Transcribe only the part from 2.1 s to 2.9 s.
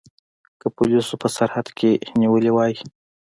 نیولي وای.